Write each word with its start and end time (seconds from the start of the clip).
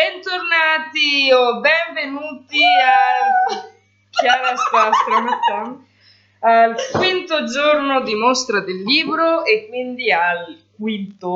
Bentornati 0.00 1.30
o 1.30 1.60
benvenuti 1.60 2.58
al... 2.64 3.70
Chiara 4.08 4.56
sta 4.56 4.90
stramazzando. 4.94 5.84
Al 6.40 6.74
quinto 6.92 7.44
giorno 7.44 8.00
di 8.00 8.14
mostra 8.14 8.60
del 8.60 8.80
libro 8.82 9.44
e 9.44 9.68
quindi 9.68 10.10
al 10.10 10.58
quinto... 10.74 11.28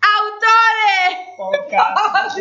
Autore! 0.00 1.34
Podcast. 1.36 2.40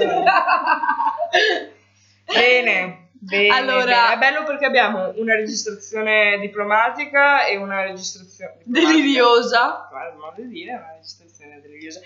Bene, 2.25 3.09
bene. 3.11 3.55
Allora- 3.55 3.85
bene. 3.85 4.13
È 4.13 4.17
bello 4.17 4.43
perché 4.43 4.65
abbiamo 4.65 5.13
una 5.17 5.35
registrazione 5.35 6.39
diplomatica 6.39 7.45
e 7.45 7.57
una 7.57 7.83
registrazione... 7.83 8.57
diplomatica. 8.63 8.91
Deliriosa. 8.91 9.87
Guarda, 9.87 10.17
modo 10.17 10.41
di 10.41 10.47
dire, 10.47 10.73
una 10.73 10.93
registrazione 10.95 11.61
deliriosa. 11.61 11.99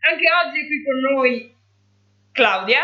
Anche 0.00 0.24
oggi 0.44 0.60
è 0.60 0.66
qui 0.66 0.82
con 0.84 0.98
noi 1.14 1.56
Claudia. 2.32 2.82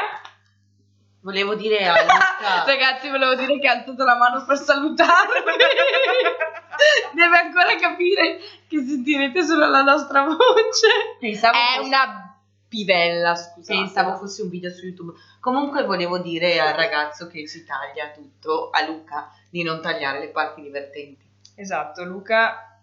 Volevo 1.23 1.55
dire 1.55 1.87
a 1.87 2.03
Luca... 2.03 2.65
Ragazzi, 2.67 3.09
volevo 3.09 3.35
dire 3.35 3.59
che 3.59 3.69
ha 3.69 3.73
alzato 3.73 4.05
la 4.05 4.17
mano 4.17 4.45
per 4.45 4.59
salutarmi. 4.59 5.41
Deve 7.15 7.39
ancora 7.39 7.75
capire 7.77 8.39
che 8.69 8.85
sentirete 8.85 9.43
solo 9.45 9.69
la 9.69 9.83
nostra 9.83 10.25
voce. 10.25 11.17
Pensavo 11.19 11.57
È 11.57 11.77
fosse- 11.79 11.89
una 11.89 12.39
pivella, 12.69 13.35
scusate. 13.35 13.79
Pensavo 13.79 14.17
fosse 14.17 14.43
un 14.43 14.51
video 14.51 14.71
su 14.71 14.85
YouTube. 14.85 15.15
Comunque 15.41 15.85
volevo 15.85 16.19
dire 16.19 16.61
al 16.61 16.75
ragazzo 16.75 17.27
che 17.29 17.47
si 17.49 17.65
taglia 17.65 18.11
tutto, 18.11 18.71
a 18.71 18.85
Luca, 18.85 19.31
di 19.51 19.63
non 19.63 19.81
tagliare 19.81 20.21
le 20.21 20.29
parti 20.29 20.61
divertenti. 20.61 21.25
Esatto, 21.55 22.05
Luca, 22.05 22.79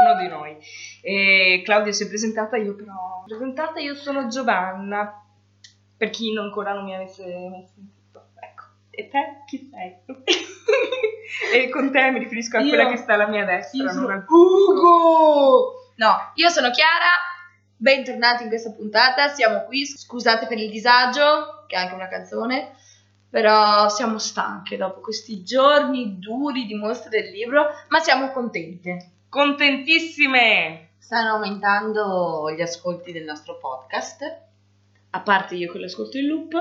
uno 0.00 0.16
di 0.16 0.28
noi. 0.28 0.35
Claudia 1.66 1.92
si 1.92 2.04
è 2.04 2.08
presentata, 2.08 2.56
io 2.56 2.76
però... 2.76 3.24
Presentata, 3.26 3.80
io 3.80 3.96
sono 3.96 4.28
Giovanna. 4.28 5.20
Per 5.96 6.10
chi 6.10 6.32
non 6.32 6.44
ancora 6.44 6.72
non 6.72 6.84
mi 6.84 6.94
avesse 6.94 7.24
mai 7.24 7.66
sentito. 7.66 8.28
Ecco. 8.38 8.62
E 8.90 9.08
te 9.08 9.42
chi 9.46 9.68
sei? 9.68 9.96
e 11.52 11.68
con 11.68 11.90
te 11.90 12.10
mi 12.12 12.20
riferisco 12.20 12.58
a 12.58 12.60
Io- 12.60 12.68
quella 12.68 12.88
che 12.88 12.96
sta 12.98 13.14
alla 13.14 13.26
mia 13.26 13.44
destra, 13.44 13.90
sono 13.90 14.24
Ugo! 14.28 15.72
No, 15.96 16.30
io 16.34 16.48
sono 16.50 16.70
Chiara. 16.70 17.34
Bentornati 17.76 18.44
in 18.44 18.48
questa 18.48 18.70
puntata. 18.70 19.28
Siamo 19.34 19.64
qui. 19.64 19.84
Scusate 19.86 20.46
per 20.46 20.58
il 20.58 20.70
disagio, 20.70 21.64
che 21.66 21.74
è 21.74 21.80
anche 21.80 21.94
una 21.94 22.08
canzone. 22.08 22.76
Però 23.28 23.88
siamo 23.88 24.18
stanche 24.18 24.76
dopo 24.76 25.00
questi 25.00 25.42
giorni 25.42 26.20
duri 26.20 26.64
di 26.64 26.74
mostra 26.74 27.10
del 27.10 27.28
libro, 27.32 27.66
ma 27.88 27.98
siamo 27.98 28.30
contente. 28.30 29.10
Contentissime! 29.28 30.90
Stanno 31.06 31.34
aumentando 31.34 32.50
gli 32.50 32.60
ascolti 32.60 33.12
del 33.12 33.22
nostro 33.22 33.58
podcast. 33.58 34.38
A 35.10 35.20
parte 35.20 35.54
io 35.54 35.70
che 35.70 35.78
l'ascolto 35.78 36.18
in 36.18 36.26
loop. 36.26 36.52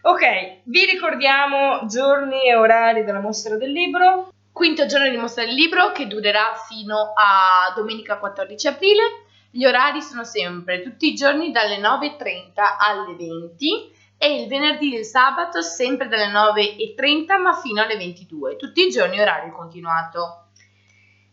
Ok, 0.00 0.60
vi 0.62 0.86
ricordiamo 0.86 1.84
giorni 1.84 2.48
e 2.48 2.56
orari 2.56 3.04
della 3.04 3.20
mostra 3.20 3.58
del 3.58 3.70
libro. 3.72 4.32
Quinto 4.50 4.86
giorno 4.86 5.10
di 5.10 5.18
mostra 5.18 5.44
del 5.44 5.52
libro 5.52 5.92
che 5.92 6.06
durerà 6.06 6.54
fino 6.66 7.12
a 7.14 7.74
domenica 7.76 8.16
14 8.16 8.68
aprile. 8.68 9.02
Gli 9.50 9.66
orari 9.66 10.00
sono 10.00 10.24
sempre 10.24 10.80
tutti 10.80 11.12
i 11.12 11.14
giorni 11.14 11.50
dalle 11.50 11.78
9.30 11.78 12.52
alle 12.78 13.14
20 13.16 13.92
e 14.16 14.40
il 14.40 14.48
venerdì 14.48 14.94
e 14.94 15.00
il 15.00 15.04
sabato 15.04 15.60
sempre 15.60 16.08
dalle 16.08 16.28
9.30 16.28 17.38
ma 17.38 17.52
fino 17.52 17.82
alle 17.82 17.98
22. 17.98 18.56
Tutti 18.56 18.86
i 18.86 18.88
giorni 18.88 19.20
orario 19.20 19.52
continuato. 19.52 20.43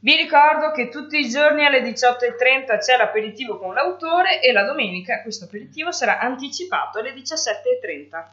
Vi 0.03 0.15
ricordo 0.15 0.71
che 0.71 0.89
tutti 0.89 1.19
i 1.19 1.29
giorni 1.29 1.63
alle 1.63 1.83
18.30 1.83 2.79
c'è 2.79 2.97
l'aperitivo 2.97 3.59
con 3.59 3.75
l'autore 3.75 4.41
e 4.41 4.51
la 4.51 4.63
domenica 4.63 5.21
questo 5.21 5.45
aperitivo 5.45 5.91
sarà 5.91 6.17
anticipato 6.17 6.97
alle 6.97 7.13
17.30. 7.13 8.25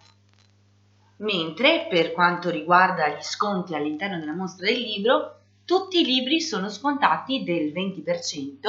Mentre 1.18 1.86
per 1.90 2.12
quanto 2.12 2.48
riguarda 2.48 3.08
gli 3.08 3.20
sconti 3.20 3.74
all'interno 3.74 4.18
della 4.18 4.32
mostra 4.32 4.64
del 4.64 4.80
libro, 4.80 5.40
tutti 5.66 6.00
i 6.00 6.06
libri 6.06 6.40
sono 6.40 6.70
scontati 6.70 7.44
del 7.44 7.70
20%, 7.70 8.60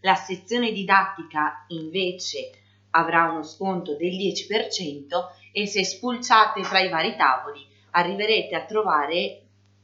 la 0.00 0.16
sezione 0.16 0.72
didattica 0.72 1.66
invece 1.68 2.50
avrà 2.90 3.30
uno 3.30 3.44
sconto 3.44 3.94
del 3.94 4.16
10% 4.16 5.06
e 5.52 5.68
se 5.68 5.84
spulciate 5.84 6.62
tra 6.62 6.80
i 6.80 6.88
vari 6.88 7.14
tavoli 7.14 7.64
arriverete 7.92 8.56
a 8.56 8.64
trovare 8.64 9.42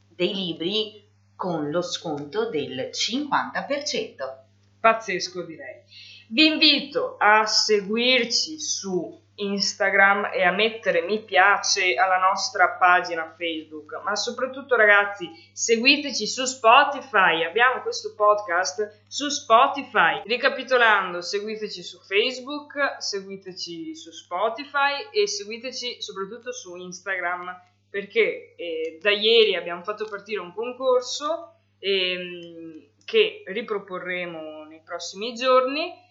dei 0.09 0.33
libri 0.33 1.06
con 1.37 1.69
lo 1.69 1.81
sconto 1.81 2.49
del 2.49 2.89
50%. 2.91 4.35
Pazzesco 4.81 5.43
direi. 5.43 5.81
Vi 6.29 6.45
invito 6.45 7.15
a 7.17 7.45
seguirci 7.45 8.59
su 8.59 9.25
Instagram 9.35 10.31
e 10.33 10.43
a 10.43 10.51
mettere 10.51 11.01
mi 11.01 11.23
piace 11.23 11.93
alla 11.93 12.17
nostra 12.17 12.69
pagina 12.71 13.35
Facebook, 13.37 14.01
ma 14.03 14.15
soprattutto 14.15 14.75
ragazzi 14.75 15.29
seguiteci 15.53 16.25
su 16.25 16.45
Spotify, 16.45 17.43
abbiamo 17.43 17.81
questo 17.81 18.15
podcast 18.15 19.03
su 19.07 19.29
Spotify. 19.29 20.21
Ricapitolando, 20.25 21.21
seguiteci 21.21 21.83
su 21.83 21.99
Facebook, 21.99 22.97
seguiteci 22.97 23.95
su 23.95 24.11
Spotify 24.11 25.07
e 25.11 25.27
seguiteci 25.27 26.01
soprattutto 26.01 26.51
su 26.51 26.75
Instagram 26.75 27.75
perché 27.89 28.55
eh, 28.55 28.97
da 29.01 29.11
ieri 29.11 29.55
abbiamo 29.55 29.83
fatto 29.83 30.07
partire 30.07 30.41
un 30.41 30.53
concorso 30.53 31.53
ehm, 31.79 32.85
che 33.05 33.43
riproporremo 33.45 34.65
nei 34.65 34.81
prossimi 34.83 35.33
giorni 35.33 36.05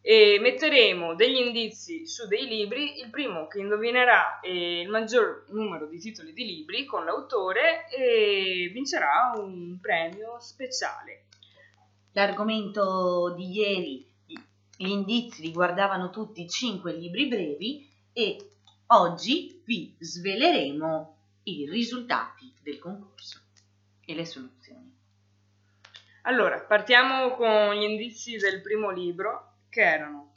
e 0.00 0.38
metteremo 0.40 1.14
degli 1.14 1.36
indizi 1.36 2.06
su 2.06 2.26
dei 2.28 2.46
libri, 2.46 3.00
il 3.00 3.10
primo 3.10 3.46
che 3.46 3.58
indovinerà 3.58 4.40
eh, 4.40 4.80
il 4.80 4.88
maggior 4.88 5.44
numero 5.48 5.86
di 5.86 5.98
titoli 5.98 6.32
di 6.32 6.46
libri 6.46 6.84
con 6.84 7.04
l'autore 7.04 7.88
e 7.90 8.70
vincerà 8.72 9.32
un 9.36 9.78
premio 9.80 10.38
speciale. 10.40 11.24
L'argomento 12.12 13.34
di 13.36 13.50
ieri, 13.50 14.06
gli 14.76 14.88
indizi 14.88 15.42
riguardavano 15.42 16.10
tutti 16.10 16.48
5 16.48 16.92
libri 16.92 17.26
brevi 17.26 17.86
e 18.12 18.36
oggi 18.86 19.57
vi 19.68 19.94
sveleremo 19.98 21.16
i 21.42 21.68
risultati 21.68 22.50
del 22.62 22.78
concorso 22.78 23.38
e 24.02 24.14
le 24.14 24.24
soluzioni. 24.24 24.96
Allora, 26.22 26.58
partiamo 26.60 27.34
con 27.34 27.74
gli 27.74 27.82
indizi 27.82 28.38
del 28.38 28.62
primo 28.62 28.90
libro 28.90 29.56
che 29.68 29.82
erano 29.82 30.32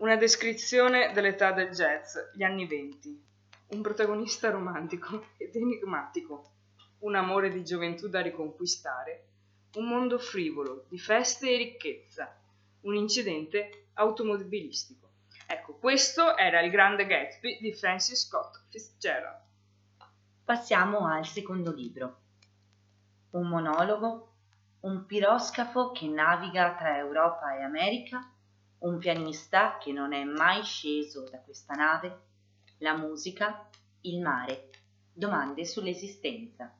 una 0.00 0.16
descrizione 0.16 1.10
dell'età 1.14 1.52
del 1.52 1.70
jazz, 1.70 2.18
gli 2.34 2.42
anni 2.42 2.66
venti, 2.66 3.18
un 3.68 3.80
protagonista 3.80 4.50
romantico 4.50 5.28
ed 5.38 5.56
enigmatico, 5.56 6.50
un 6.98 7.14
amore 7.14 7.48
di 7.48 7.64
gioventù 7.64 8.08
da 8.08 8.20
riconquistare, 8.20 9.24
un 9.76 9.88
mondo 9.88 10.18
frivolo 10.18 10.84
di 10.90 10.98
feste 10.98 11.50
e 11.50 11.56
ricchezza, 11.56 12.38
un 12.82 12.94
incidente 12.94 13.86
automobilistico. 13.94 15.07
Ecco, 15.50 15.78
questo 15.78 16.36
era 16.36 16.60
il 16.60 16.70
grande 16.70 17.06
Gatsby 17.06 17.58
di 17.58 17.72
Francis 17.72 18.26
Scott 18.26 18.64
Fitzgerald. 18.68 19.40
Passiamo 20.44 21.06
al 21.06 21.24
secondo 21.24 21.72
libro. 21.72 22.18
Un 23.30 23.48
monologo, 23.48 24.34
un 24.80 25.06
piroscafo 25.06 25.90
che 25.92 26.06
naviga 26.06 26.74
tra 26.74 26.98
Europa 26.98 27.56
e 27.56 27.62
America, 27.62 28.30
un 28.80 28.98
pianista 28.98 29.78
che 29.78 29.90
non 29.90 30.12
è 30.12 30.22
mai 30.22 30.62
sceso 30.62 31.26
da 31.30 31.38
questa 31.38 31.72
nave, 31.72 32.24
la 32.80 32.94
musica, 32.94 33.70
il 34.02 34.20
mare, 34.20 34.68
domande 35.14 35.64
sull'esistenza. 35.64 36.70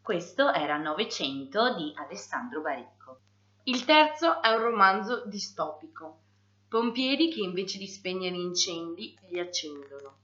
Questo 0.00 0.54
era 0.54 0.78
900 0.78 1.74
di 1.74 1.92
Alessandro 1.96 2.62
Baricco. 2.62 3.20
Il 3.64 3.84
terzo 3.84 4.40
è 4.40 4.48
un 4.54 4.62
romanzo 4.62 5.26
distopico. 5.26 6.20
Pompieri 6.68 7.30
che 7.30 7.40
invece 7.40 7.78
di 7.78 7.86
spegnere 7.86 8.36
incendi 8.36 9.16
li 9.30 9.40
accendono. 9.40 10.18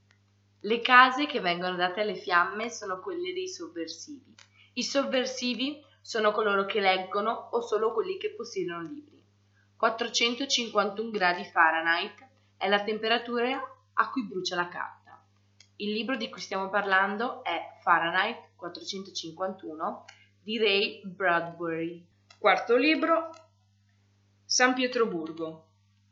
Le 0.60 0.80
case 0.82 1.24
che 1.24 1.40
vengono 1.40 1.74
date 1.74 2.02
alle 2.02 2.16
fiamme 2.16 2.68
sono 2.68 3.00
quelle 3.00 3.32
dei 3.32 3.48
sovversivi. 3.48 4.34
I 4.74 4.82
sovversivi 4.82 5.82
sono 6.02 6.32
coloro 6.32 6.66
che 6.66 6.80
leggono 6.80 7.48
o 7.52 7.62
solo 7.62 7.94
quelli 7.94 8.18
che 8.18 8.34
possiedono 8.34 8.82
libri. 8.82 9.24
451 9.74 11.10
gradi 11.10 11.44
Fahrenheit 11.44 12.28
è 12.58 12.68
la 12.68 12.84
temperatura 12.84 13.62
a 13.94 14.10
cui 14.10 14.26
brucia 14.26 14.54
la 14.54 14.68
carta. 14.68 15.24
Il 15.76 15.92
libro 15.92 16.14
di 16.14 16.28
cui 16.28 16.42
stiamo 16.42 16.68
parlando 16.68 17.42
è 17.42 17.78
Fahrenheit 17.80 18.50
451 18.54 20.04
di 20.42 20.58
Ray 20.58 21.06
Bradbury. 21.06 22.06
Quarto 22.38 22.76
libro, 22.76 23.30
San 24.44 24.74
Pietroburgo, 24.74 25.68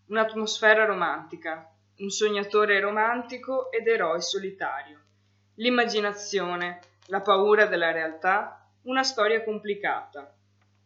un'atmosfera 0.07 0.85
romantica, 0.85 1.71
un 1.99 2.11
sognatore 2.11 2.81
romantico 2.81 3.71
ed 3.71 3.87
eroe 3.87 4.21
solitario, 4.21 5.01
l'immaginazione, 5.55 6.81
la 7.07 7.21
paura 7.21 7.67
della 7.67 7.93
realtà, 7.93 8.69
una 8.83 9.03
storia 9.03 9.45
complicata, 9.45 10.35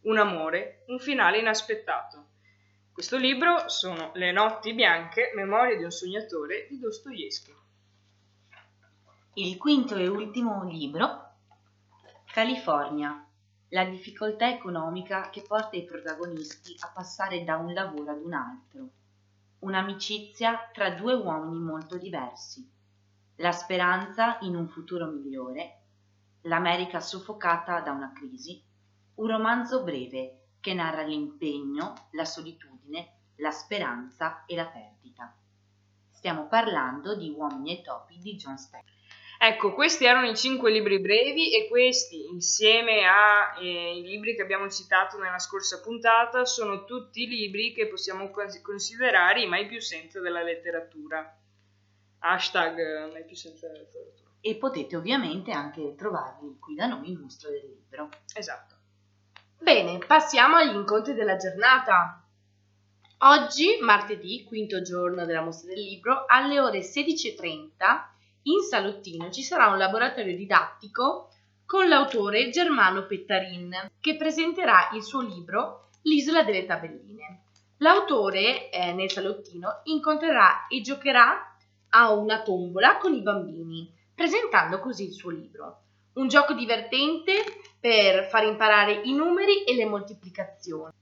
un 0.03 0.19
amore, 0.19 0.85
un 0.89 0.99
finale 0.99 1.39
inaspettato. 1.39 2.25
Questo 2.93 3.17
libro 3.17 3.69
sono 3.69 4.11
Le 4.15 4.33
notti 4.33 4.73
bianche, 4.75 5.33
memorie 5.35 5.77
di 5.77 5.85
un 5.85 5.91
sognatore 5.91 6.67
di 6.69 6.79
Dostoevsky. 6.79 7.55
Il 9.35 9.57
quinto 9.59 9.97
e 9.97 10.07
ultimo 10.07 10.65
libro, 10.65 11.33
California, 12.33 13.27
la 13.71 13.85
difficoltà 13.85 14.49
economica 14.49 15.29
che 15.31 15.43
porta 15.43 15.77
i 15.77 15.85
protagonisti 15.85 16.75
a 16.81 16.91
passare 16.95 17.45
da 17.45 17.57
un 17.57 17.73
lavoro 17.73 18.13
ad 18.13 18.23
un 18.23 18.33
altro. 18.33 18.89
Un'amicizia 19.59 20.71
tra 20.73 20.91
due 20.91 21.15
uomini 21.15 21.59
molto 21.59 21.97
diversi. 21.97 22.69
La 23.37 23.53
speranza 23.53 24.39
in 24.41 24.55
un 24.55 24.69
futuro 24.69 25.07
migliore. 25.07 25.81
L'America 26.43 27.01
soffocata 27.01 27.81
da 27.81 27.93
una 27.93 28.13
crisi. 28.13 28.63
Un 29.15 29.27
romanzo 29.29 29.83
breve 29.83 30.49
che 30.61 30.75
narra 30.75 31.03
l'impegno, 31.03 31.95
la 32.13 32.25
solitudine, 32.25 33.13
la 33.37 33.51
speranza 33.51 34.45
e 34.47 34.57
la 34.57 34.67
perdita. 34.67 35.35
Stiamo 36.11 36.47
parlando 36.49 37.17
di 37.17 37.31
Uomini 37.31 37.79
e 37.79 37.83
topi 37.83 38.19
di 38.19 38.37
John 38.37 38.59
Steinbeck. 38.59 38.96
Ecco, 39.39 39.75
questi 39.75 40.07
erano 40.07 40.29
i 40.29 40.37
cinque 40.37 40.71
libri 40.71 40.99
brevi 40.99 41.55
e 41.55 41.69
questi, 41.69 42.27
insieme 42.27 43.05
ai 43.05 43.99
eh, 43.99 44.01
libri 44.01 44.35
che 44.35 44.41
abbiamo 44.41 44.69
citato 44.71 45.19
nella 45.19 45.39
scorsa 45.39 45.81
puntata, 45.81 46.47
sono 46.47 46.85
tutti 46.85 47.27
libri 47.27 47.73
che 47.75 47.87
possiamo 47.87 48.31
considerare 48.63 49.43
i 49.43 49.47
mai 49.47 49.67
più 49.67 49.81
senza 49.81 50.21
della 50.21 50.43
letteratura. 50.43 51.39
Hashtag 52.21 52.79
eh, 52.79 53.13
mai 53.13 53.25
più 53.27 53.37
senza 53.37 53.67
della 53.67 53.81
letteratura. 53.81 54.31
E 54.41 54.55
potete 54.57 54.97
ovviamente 54.97 55.51
anche 55.51 55.95
trovarli 55.97 56.57
qui 56.59 56.75
da 56.75 56.87
noi 56.87 57.11
in 57.11 57.21
mostra 57.21 57.51
del 57.51 57.67
libro. 57.67 58.09
Esatto. 58.35 58.75
Bene, 59.59 59.99
passiamo 59.99 60.57
agli 60.57 60.75
incontri 60.75 61.13
della 61.13 61.37
giornata. 61.37 62.23
Oggi, 63.19 63.79
martedì, 63.81 64.45
quinto 64.45 64.81
giorno 64.81 65.27
della 65.27 65.43
mostra 65.43 65.69
del 65.75 65.83
libro, 65.83 66.25
alle 66.27 66.59
ore 66.61 66.81
16.30 66.81 68.15
in 68.47 68.61
salottino 68.61 69.31
ci 69.31 69.43
sarà 69.43 69.69
un 69.69 69.79
laboratorio 69.79 70.37
didattico 70.37 71.31
con 71.65 71.89
l'autore 71.89 72.51
Germano 72.51 73.07
Pettarin 73.07 73.91
che 74.01 74.17
presenterà 74.17 74.91
il 74.95 75.03
suo 75.03 75.21
libro 75.21 75.89
L'isola 76.03 76.45
delle 76.45 76.67
tabelline. 76.67 77.43
L'autore 77.79 78.71
eh, 78.71 78.93
nel 78.93 79.11
salottino 79.11 79.81
incontrerà 79.85 80.69
e 80.69 80.81
giocherà 80.81 81.57
a 81.91 82.13
una 82.13 82.43
tombola 82.43 82.99
con 82.99 83.13
i 83.13 83.23
bambini, 83.23 83.93
presentando 84.15 84.79
così 84.79 85.07
il 85.07 85.13
suo 85.13 85.31
libro. 85.31 85.81
Un 86.15 86.29
gioco 86.29 86.53
divertente 86.53 87.43
per 87.81 88.29
far 88.29 88.45
imparare 88.45 89.01
i 89.05 89.13
numeri 89.13 89.65
e 89.65 89.75
le 89.75 89.85
moltiplicazioni. 89.85 90.93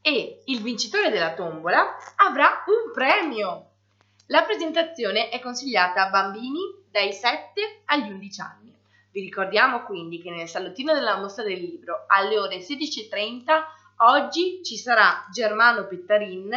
E 0.00 0.42
il 0.46 0.62
vincitore 0.62 1.10
della 1.10 1.34
tombola 1.34 1.96
avrà 2.16 2.64
un 2.66 2.92
premio. 2.92 3.70
La 4.28 4.42
presentazione 4.42 5.28
è 5.28 5.38
consigliata 5.38 6.06
a 6.06 6.10
bambini 6.10 6.58
dai 6.90 7.12
7 7.12 7.82
agli 7.84 8.10
11 8.10 8.40
anni. 8.40 8.74
Vi 9.12 9.20
ricordiamo 9.20 9.84
quindi 9.84 10.20
che 10.20 10.30
nel 10.30 10.48
salottino 10.48 10.92
della 10.92 11.16
mostra 11.16 11.44
del 11.44 11.60
libro 11.60 12.06
alle 12.08 12.36
ore 12.36 12.56
16.30 12.58 13.64
oggi 13.98 14.62
ci 14.64 14.76
sarà 14.76 15.26
Germano 15.32 15.86
Pettarin 15.86 16.50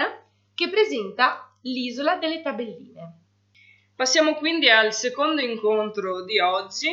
che 0.55 0.69
presenta 0.69 1.47
l'isola 1.61 2.15
delle 2.15 2.41
tabelline. 2.41 3.17
Passiamo 3.95 4.33
quindi 4.33 4.67
al 4.69 4.91
secondo 4.91 5.41
incontro 5.41 6.23
di 6.23 6.39
oggi. 6.39 6.89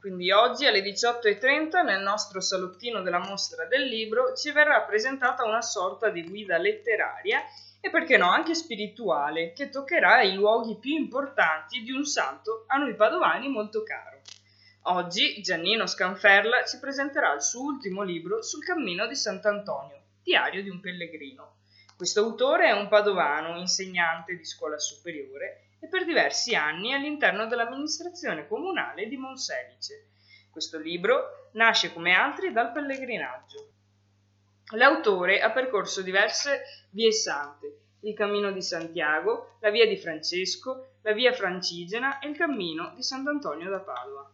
Quindi 0.00 0.30
oggi 0.32 0.66
alle 0.66 0.80
18.30 0.80 1.84
nel 1.84 2.02
nostro 2.02 2.40
salottino 2.40 3.02
della 3.02 3.18
mostra 3.18 3.66
del 3.66 3.84
libro 3.84 4.34
ci 4.34 4.50
verrà 4.50 4.80
presentata 4.82 5.44
una 5.44 5.62
sorta 5.62 6.08
di 6.08 6.26
guida 6.26 6.56
letteraria 6.56 7.42
e 7.84 7.90
perché 7.90 8.16
no 8.16 8.30
anche 8.30 8.54
spirituale, 8.54 9.52
che 9.52 9.68
toccherà 9.68 10.22
i 10.22 10.32
luoghi 10.32 10.78
più 10.78 10.96
importanti 10.96 11.82
di 11.82 11.92
un 11.92 12.06
santo 12.06 12.64
a 12.68 12.78
noi 12.78 12.94
padovani 12.94 13.46
molto 13.48 13.82
caro. 13.82 14.22
Oggi 14.84 15.42
Giannino 15.42 15.86
Scanferla 15.86 16.64
ci 16.64 16.78
presenterà 16.78 17.34
il 17.34 17.42
suo 17.42 17.60
ultimo 17.60 18.00
libro 18.00 18.40
sul 18.40 18.64
cammino 18.64 19.06
di 19.06 19.14
Sant'Antonio, 19.14 20.00
Diario 20.22 20.62
di 20.62 20.70
un 20.70 20.80
pellegrino. 20.80 21.56
Questo 21.94 22.20
autore 22.20 22.68
è 22.68 22.72
un 22.72 22.88
padovano, 22.88 23.58
insegnante 23.58 24.34
di 24.34 24.46
scuola 24.46 24.78
superiore 24.78 25.72
e 25.78 25.86
per 25.86 26.06
diversi 26.06 26.54
anni 26.54 26.94
all'interno 26.94 27.44
dell'amministrazione 27.44 28.48
comunale 28.48 29.08
di 29.08 29.18
Monselice. 29.18 30.06
Questo 30.50 30.78
libro 30.78 31.50
nasce 31.52 31.92
come 31.92 32.14
altri 32.14 32.50
dal 32.50 32.72
pellegrinaggio. 32.72 33.73
L'autore 34.72 35.42
ha 35.42 35.50
percorso 35.50 36.00
diverse 36.00 36.62
vie 36.90 37.12
sante, 37.12 37.80
il 38.00 38.14
Cammino 38.14 38.50
di 38.50 38.62
Santiago, 38.62 39.56
la 39.60 39.68
Via 39.68 39.86
di 39.86 39.98
Francesco, 39.98 40.94
la 41.02 41.12
Via 41.12 41.34
Francigena 41.34 42.18
e 42.18 42.28
il 42.28 42.36
Cammino 42.36 42.94
di 42.96 43.02
Sant'Antonio 43.02 43.68
da 43.68 43.80
Padova. 43.80 44.32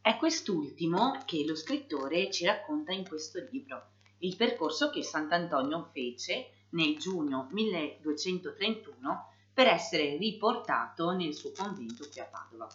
È 0.00 0.16
quest'ultimo 0.16 1.24
che 1.24 1.44
lo 1.44 1.56
scrittore 1.56 2.30
ci 2.30 2.46
racconta 2.46 2.92
in 2.92 3.06
questo 3.06 3.44
libro, 3.50 3.90
il 4.18 4.36
percorso 4.36 4.90
che 4.90 5.02
Sant'Antonio 5.02 5.90
fece 5.92 6.50
nel 6.70 6.96
giugno 6.96 7.48
1231 7.50 9.32
per 9.52 9.66
essere 9.66 10.16
riportato 10.16 11.10
nel 11.10 11.34
suo 11.34 11.50
convento 11.50 12.06
qui 12.08 12.20
a 12.20 12.26
Padova. 12.26 12.68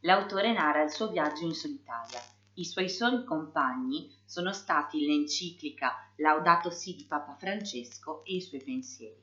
L'autore 0.00 0.50
narra 0.54 0.82
il 0.82 0.90
suo 0.90 1.10
viaggio 1.10 1.44
in 1.44 1.54
solitaria 1.54 2.20
i 2.54 2.64
suoi 2.64 2.88
soli 2.88 3.24
compagni 3.24 4.08
sono 4.24 4.52
stati 4.52 5.04
l'enciclica 5.04 6.12
Laudato 6.16 6.70
Si 6.70 6.94
di 6.94 7.04
Papa 7.04 7.34
Francesco 7.34 8.24
e 8.24 8.36
i 8.36 8.40
suoi 8.40 8.62
pensieri. 8.62 9.20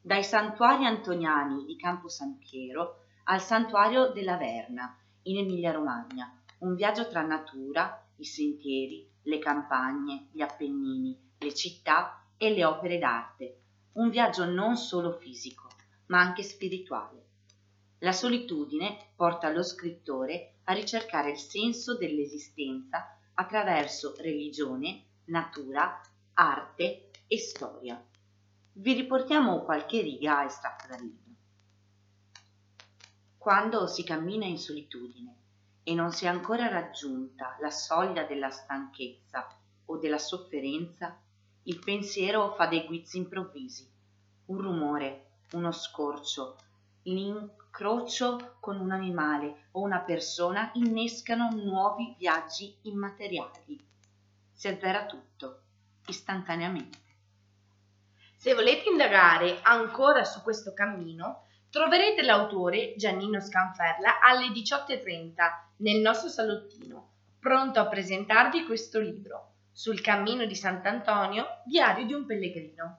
Dai 0.00 0.24
santuari 0.24 0.84
antoniani 0.84 1.64
di 1.64 1.76
Campo 1.76 2.08
San 2.08 2.38
Piero 2.38 3.04
al 3.24 3.40
santuario 3.40 4.08
della 4.08 4.36
Verna 4.36 4.96
in 5.22 5.38
Emilia-Romagna, 5.38 6.36
un 6.58 6.74
viaggio 6.74 7.06
tra 7.06 7.22
natura, 7.22 8.04
i 8.16 8.24
sentieri, 8.24 9.08
le 9.22 9.38
campagne, 9.38 10.26
gli 10.32 10.40
Appennini, 10.40 11.16
le 11.38 11.54
città 11.54 12.24
e 12.36 12.52
le 12.52 12.64
opere 12.64 12.98
d'arte, 12.98 13.60
un 13.92 14.10
viaggio 14.10 14.44
non 14.44 14.76
solo 14.76 15.12
fisico, 15.12 15.68
ma 16.06 16.18
anche 16.18 16.42
spirituale. 16.42 17.20
La 17.98 18.12
solitudine 18.12 19.12
porta 19.14 19.48
lo 19.50 19.62
scrittore 19.62 20.51
a 20.64 20.72
ricercare 20.72 21.30
il 21.30 21.38
senso 21.38 21.96
dell'esistenza 21.96 23.18
attraverso 23.34 24.14
religione, 24.18 25.04
natura, 25.24 26.00
arte 26.34 27.10
e 27.26 27.38
storia. 27.38 28.02
Vi 28.74 28.92
riportiamo 28.92 29.62
qualche 29.62 30.00
riga 30.00 30.44
estratta 30.44 30.86
dal 30.86 31.00
libro. 31.00 31.20
Quando 33.36 33.86
si 33.86 34.04
cammina 34.04 34.46
in 34.46 34.58
solitudine 34.58 35.34
e 35.82 35.94
non 35.94 36.12
si 36.12 36.26
è 36.26 36.28
ancora 36.28 36.68
raggiunta 36.68 37.56
la 37.60 37.70
soglia 37.70 38.24
della 38.24 38.50
stanchezza 38.50 39.48
o 39.86 39.96
della 39.96 40.18
sofferenza, 40.18 41.20
il 41.64 41.78
pensiero 41.80 42.54
fa 42.54 42.66
dei 42.66 42.86
guizzi 42.86 43.18
improvvisi, 43.18 43.88
un 44.46 44.60
rumore, 44.60 45.26
uno 45.52 45.72
scorcio, 45.72 46.56
l'incrocio 47.04 48.56
con 48.60 48.78
un 48.78 48.92
animale 48.92 49.68
o 49.72 49.80
una 49.80 50.00
persona 50.00 50.70
innescano 50.74 51.50
nuovi 51.50 52.14
viaggi 52.18 52.76
immateriali. 52.82 53.80
Si 54.52 54.68
azzera 54.68 55.06
tutto, 55.06 55.62
istantaneamente. 56.06 56.98
Se 58.36 58.54
volete 58.54 58.88
indagare 58.88 59.60
ancora 59.62 60.24
su 60.24 60.42
questo 60.42 60.72
cammino, 60.72 61.46
troverete 61.70 62.22
l'autore 62.22 62.94
Giannino 62.96 63.40
Scanferla 63.40 64.20
alle 64.20 64.48
18.30 64.48 65.34
nel 65.78 66.00
nostro 66.00 66.28
salottino, 66.28 67.10
pronto 67.38 67.80
a 67.80 67.86
presentarvi 67.86 68.64
questo 68.64 69.00
libro, 69.00 69.54
Sul 69.72 70.00
cammino 70.00 70.44
di 70.44 70.54
Sant'Antonio, 70.54 71.62
diario 71.64 72.04
di 72.04 72.12
un 72.12 72.26
pellegrino. 72.26 72.98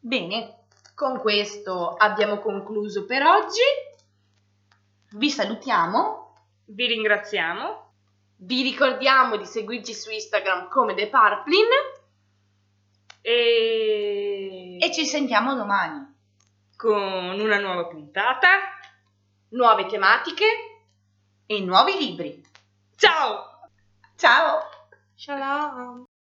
Bene, 0.00 0.63
con 0.94 1.18
questo 1.18 1.94
abbiamo 1.94 2.38
concluso 2.38 3.04
per 3.04 3.22
oggi. 3.24 3.62
Vi 5.12 5.30
salutiamo. 5.30 6.22
Vi 6.66 6.86
ringraziamo. 6.86 7.92
Vi 8.36 8.62
ricordiamo 8.62 9.36
di 9.36 9.44
seguirci 9.44 9.92
su 9.92 10.10
Instagram 10.10 10.68
come 10.68 10.94
The 10.94 11.08
Parplin. 11.08 11.68
E... 13.20 14.78
e 14.80 14.92
ci 14.92 15.06
sentiamo 15.06 15.54
domani 15.54 16.12
con 16.76 17.40
una 17.40 17.58
nuova 17.58 17.86
puntata, 17.86 18.48
nuove 19.50 19.86
tematiche 19.86 20.44
e 21.46 21.60
nuovi 21.60 21.96
libri. 21.96 22.42
Ciao! 22.96 23.68
Ciao! 24.16 24.60
Shalom! 25.14 26.13